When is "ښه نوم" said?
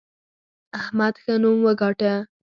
1.23-1.57